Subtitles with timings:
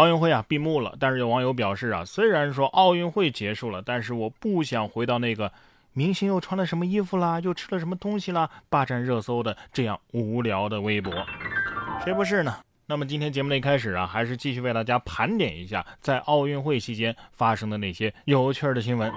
[0.00, 5.52] 奥运会啊闭幕了，但是有网友表示啊，虽然说奥运会结束了，但是我不想回到那个
[5.92, 11.12] 明星又穿了什么衣服啦，又吃了什么东西啦，霸占热搜的这样无聊的微博。
[12.02, 12.60] 谁不是呢？
[12.86, 19.12] 那么今天节目的一开始啊，还是继续为大家盘点一下在奥运会期间发生的那些有趣的新闻。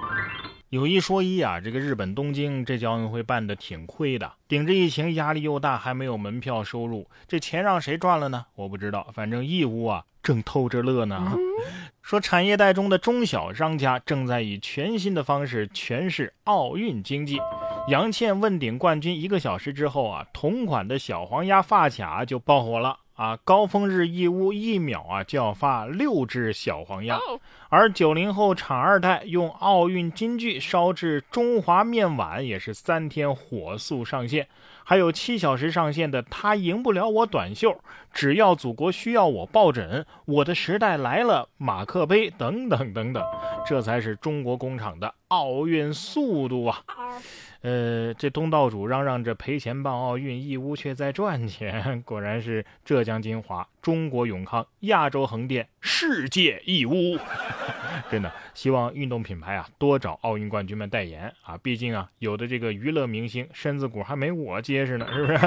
[0.74, 8.46] 有一说一啊，这个日本东京这届奥运会办的挺亏的，顶着疫情压力又大，还没有门票收入，这钱让谁赚了呢？
[8.56, 11.32] 我不知道，反正义乌啊正偷着乐呢。
[12.02, 17.38] 说产业带中的中小商家正在以全新的方式诠释奥运经济。
[17.86, 22.98] 杨倩问鼎冠军一个小时之后啊，同款的小黄鸭发卡就爆火了。
[23.14, 27.18] 啊，高峰日义乌一秒啊就要发六只小黄鸭，
[27.68, 34.48] 而九零后厂二代用奥运金句烧制中华面碗也是三天火速上线，
[34.82, 37.80] 还有七小时上线的他赢不了我短袖，
[38.12, 43.22] 只要祖国需要我抱枕，我的时代来了马克杯等等等等，
[43.64, 46.82] 这才是中国工厂的奥运速度啊！
[47.64, 57.18] 呃，这东道主嚷嚷着赔钱办奥运，义乌却在赚钱，果然是浙江金华、中国永康、亚洲横店、世界义乌。
[58.12, 65.38] 真的，希望运动品牌啊多找奥运冠军们代言啊，毕竟啊，有的这个娱乐明星身子骨还没我结实呢，是不是？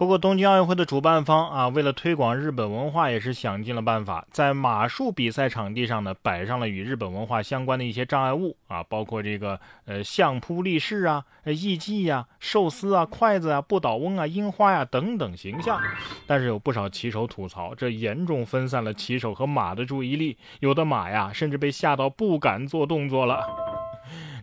[0.00, 15.78] 不过，东京奥运会的主办方啊，为了推广日本文化，也是想尽了办法，在马术比赛场地上呢，摆上了与日本文化相关的一些障碍物啊，包括这个呃相扑立士啊、艺伎呀、寿司啊、筷子啊、不倒翁啊、樱花呀等等形象。
[16.26, 23.69] 但是有不少骑手吐槽，这严重分散了骑手和马的注意力，有的马呀，甚至被吓到不敢做动作了。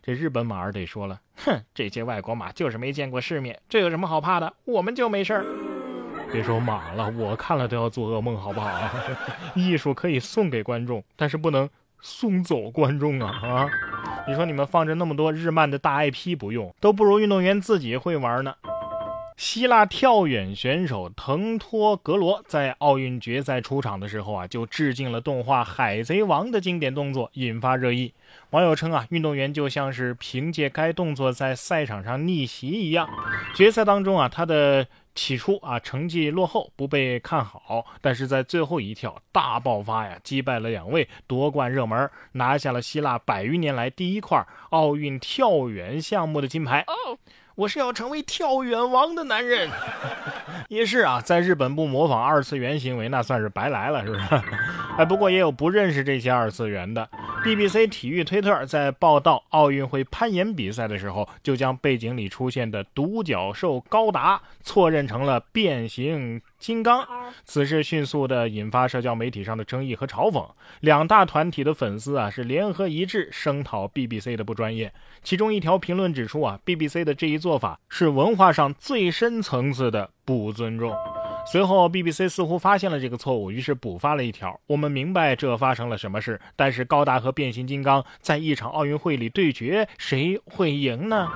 [0.07, 4.53] 这日本马儿得说了，哼，这些外国马就是没见过世面，这有什么好怕的？
[4.63, 5.45] 我们就没事儿。
[6.31, 8.69] 别说马了，我看了都要做噩梦，好不好？
[9.53, 11.69] 艺术可以送给观众，但是不能
[11.99, 13.69] 送走观众啊啊！
[14.25, 18.55] 你说你们放着那么多日漫的大 IP 不用，都不如运动员自己会玩呢。
[19.37, 28.11] 希腊跳远选手腾托格罗在奥运决赛出场的时候啊，就致敬了动画《海贼王》的经典动作，引发热议。
[28.49, 33.07] 网友称啊，运动员就像是凭借该动作在赛场上逆袭一样。
[33.55, 46.83] 决赛当中啊，他的起初啊成绩落后，不被看好，但是在最后一跳大爆发呀，击败了两位夺冠热门，拿下了希腊百余年来第一块奥运跳远项目的金牌。
[47.57, 49.67] 我是要成为跳远王的男人，
[50.69, 54.21] 也是啊，在日本不模仿二次元行为，那算是白来了，是不是？
[54.95, 57.09] 哎，不过也有不认识这些二次元的。
[57.47, 67.07] BBC 体育推特在报道奥运会攀岩比赛的时候，就将背景里出现的独角兽高达错认成了变形金刚。
[67.45, 70.45] 此事迅速的引发社交媒体上的争议和嘲讽。
[70.81, 74.93] 两大团体的粉丝啊是联合一致声讨 BBC 的不专业。
[75.23, 80.93] 其中一条评论指出啊，BBC 的这一做法是文化上最深层次的不尊重。
[81.49, 91.29] 随后，BBC 似乎发现了这个错误，于是补发了一条：“我们明白这发生了什么事，但是高达和变形金刚在一场奥运会里对决，谁会赢呢？”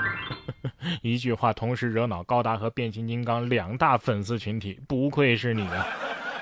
[1.01, 5.87] 一句话同时惹恼高达和变形金刚两大粉丝群体，不愧是你啊！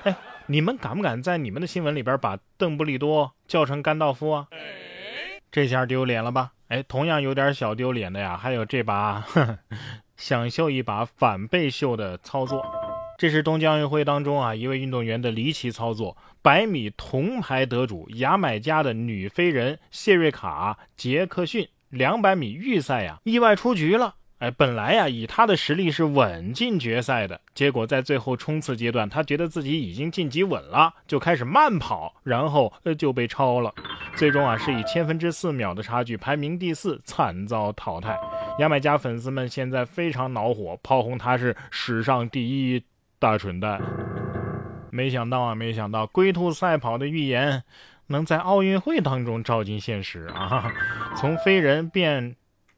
[0.03, 0.16] 哎，
[0.47, 4.47] 你们敢不敢在你们的新闻里边把邓布利多叫成甘道夫啊？
[5.51, 6.53] 这下丢脸了吧？
[6.69, 9.24] 哎，同样有点小丢脸的呀，还有这把
[10.18, 12.66] 想秀一把反被秀的操作。
[13.19, 24.16] 这是东京奥运会当中啊一位运动员的离奇操作，百米铜牌得主牙买加的女飞人谢瑞卡·杰克逊，两百米预赛呀意外出局了。
[24.38, 33.75] 哎，本来呀以她的实力是稳进决赛的，结果在最后冲刺阶段，她觉得自己已经晋级稳了，就开始慢跑，然后呃就被超了，
[34.16, 38.18] 最终啊是以千分之四秒的差距排名第四，惨遭淘汰。
[38.59, 42.81] 牙买加粉丝们现在非常恼火，炮轰她是史上第一。
[43.19, 43.81] 大蠢蛋！
[44.91, 47.63] 没想到啊，没想到龟兔赛跑的预言
[48.07, 50.71] 能在奥运会当中照进现实啊！
[51.18, 52.36] 从飞人变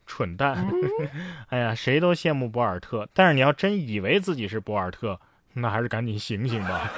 [0.08, 0.68] 蠢蛋，
[1.50, 5.20] 哎呀，谁都羡慕博尔特，但是你要真以为自己是博尔特，
[5.54, 6.92] 那还是赶紧醒醒吧！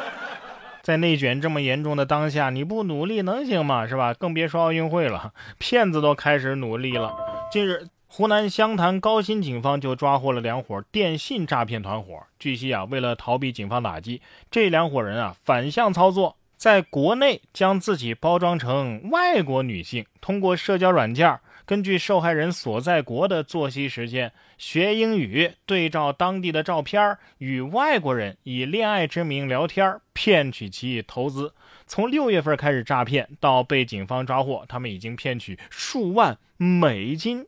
[0.81, 3.85] 在内卷这么严重的当下，你不努力能行吗？
[3.85, 4.13] 是吧？
[4.13, 7.13] 更别说奥运会了，骗子都开始努力了。
[7.51, 7.87] 近日。
[8.15, 12.27] 湖南湘潭高新警方就抓获了两伙电信诈骗团伙。
[12.37, 14.21] 据悉啊，为了逃避警方打击，
[14.51, 31.55] 这两伙人啊反向操作，在国内将自己包装成外国女性，通过社交软件，根据受害人所在国的作息时间学英语，对照当地的照片，与外国人以恋爱之名聊天，骗取其投资。
[31.87, 37.43] 从六月份开始诈骗，到被警方抓获，他们已经骗取数万美金。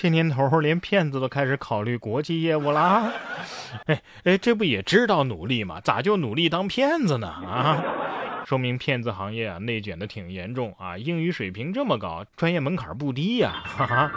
[0.00, 3.12] 这年头，连骗子都开始考虑国际业务啦。
[3.86, 5.80] 哎哎，这不也知道努力吗？
[5.80, 7.26] 咋就努力当骗子呢？
[7.26, 7.82] 啊，
[8.46, 10.96] 说明骗子行业啊内卷的挺严重啊。
[10.96, 13.60] 英语水平这么高，专业门槛不低呀。
[13.64, 14.12] 哈哈，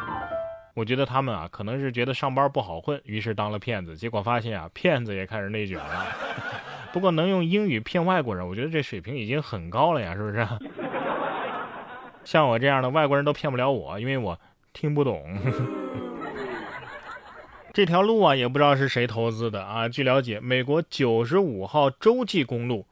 [0.75, 3.97] 我觉得他们啊可能是觉得上班不好混，于是当了骗子。
[3.97, 6.05] 结果发现啊，骗子也开始内卷了。
[6.93, 10.47] 不过能用英语骗外国人，我觉得这水平已经很高了呀，是不是？
[12.23, 14.39] 像我这样的外国人都骗不了我，因为我。
[14.73, 15.23] 听不懂，
[17.73, 19.87] 这条路啊，也不知道是谁投资的啊。
[19.87, 22.85] 据了解，美国九十五号洲际公路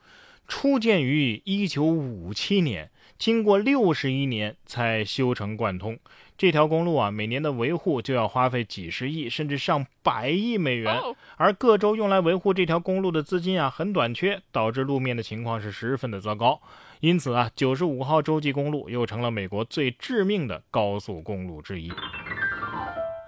[0.48, 5.98] 初建于一九五七年，经过六十一年才修成贯通。
[6.38, 10.98] 这条公路啊，每年的维护就要花费几十亿甚至上百亿美元，
[11.36, 16.62] 而各州用来维护这条公路的资金啊很短缺，导致路面的情况是十分的糟糕。
[17.00, 21.90] 因此啊，九十五号洲际公路又成了美国最致命的高速公路之一。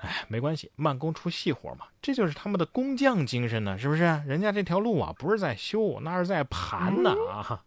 [0.02, 4.02] 哎，没关系，慢工出细活嘛，这就是他们的工匠精神呢，是不是？
[4.26, 7.62] 人家这条路啊，不是在修，那是在盘呢啊！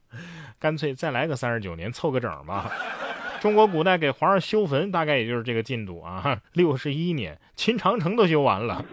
[0.58, 2.70] 干脆再来个三十九年，凑个整吧。
[3.40, 8.84] 中国古代给皇上修坟，大概也就是这个进度啊，六十一年，秦长城都修完了。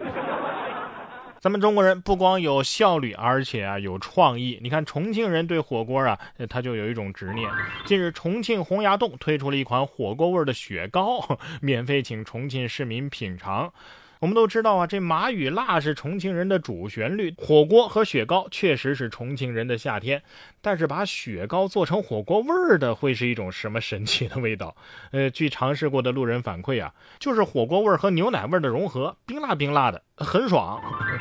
[1.42, 4.60] 咱们中国人不光有效率，而且啊有创意。
[4.62, 6.16] 你看重庆人对火锅啊，
[6.48, 7.50] 他就有一种执念。
[7.84, 13.72] 近日，重庆洪崖洞推出了一款火锅味的雪糕， 免费请重庆市民品尝。
[14.22, 20.22] 我们都知道啊，这麻与辣是重庆人的主旋律，火锅和雪糕确实是重庆人的夏天。
[20.60, 24.76] 但是把雪糕做成火锅味儿的，会是一种什么神奇的味道？
[25.10, 30.80] 呃，据尝试过的路人反馈啊，就是火锅味儿和牛奶味儿的融合，冰辣冰辣的，很爽。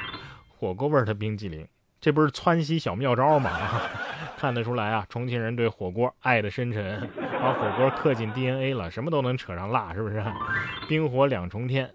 [0.56, 1.68] 火锅味儿的冰激凌，
[2.00, 3.50] 这不是川西小妙招吗？
[4.38, 7.10] 看得出来啊，重庆人对火锅爱的深沉，
[7.42, 10.24] 把火锅刻进 DNA 了，什么都能扯上辣，是不是？
[10.88, 11.92] 冰火两重天。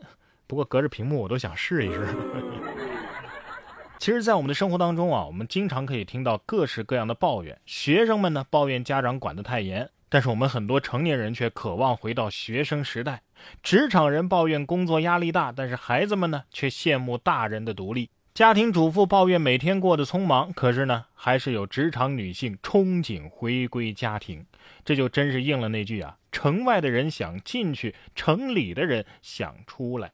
[0.46, 2.06] 不过隔着屏幕我都想试一试。
[3.98, 7.58] 其实，在我们的生活当中啊，我们经常可以听到各式各样的抱怨。
[7.64, 13.22] 学生们呢抱怨家长管得太严，但是我们很多成年人却渴望回到学生时代。
[13.62, 18.10] 职场人抱怨工作压力大，但是孩子们呢却羡慕大人的独立。
[18.34, 24.44] 家庭主妇抱怨每天过得匆忙，可是呢还是有职场女性憧憬回归家庭。
[24.84, 30.12] 这就真是应了那句啊：城外的人想进去，城里的人想出来。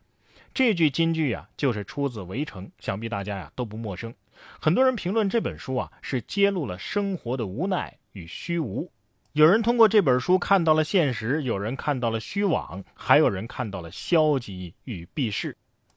[0.55, 4.15] 这句金句啊，就是出自《围城》，想必大家呀都不陌生。
[4.61, 8.91] 很多人评论这本书啊，是揭露了生活的无奈与虚无。
[9.33, 15.57] 有人通过这本书看到了现实，有人看到了虚妄，还有人看到了消极与避世。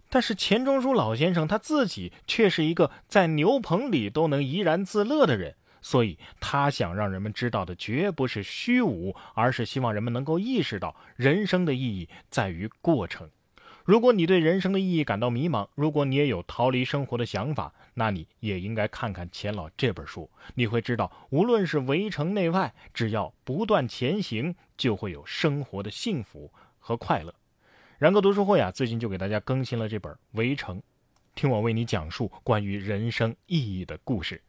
[0.09, 13.29] 但是钱钟书老先生他自己却是一个在牛棚里都能怡然自乐的人，所以他想让人们知道的绝不是虚无，而是希望人们能够意识到人生的意义在于过程。
[13.85, 20.27] 如果你对人生的意义感到迷茫，如果你也有逃离生活的想法，那你也应该看看钱老这本书。
[20.55, 27.31] 你会知道，无论是围城内外，只要不断前行，就会有生活的幸福和快乐。
[27.99, 30.79] 然哥读书会啊，最近就给大家更新了这本《围城》，
[31.35, 34.41] 听我为你讲述关于人生意义的故事。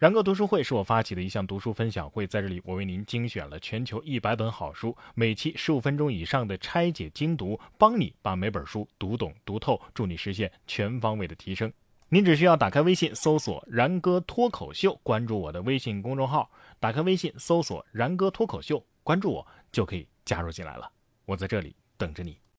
[0.00, 11.70] 然哥读书会是我发起的一项读书分享会，在这里我为您精选了全球一百本好书，每期十五分钟以上的拆解精读，帮你把每本书读懂读透，助你实现全方位的提升。
[12.08, 20.90] 您只需要打开微信搜索“然哥脱口秀”，关注我的微信公众号，打开微信搜索“然哥脱口秀”，关注我就可以加入进来了。
[21.26, 22.39] 我在这里等着你。